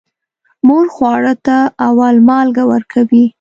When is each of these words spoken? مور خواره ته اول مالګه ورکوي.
مور 0.67 0.85
خواره 0.95 1.33
ته 1.45 1.57
اول 1.87 2.15
مالګه 2.27 2.63
ورکوي. 2.71 3.23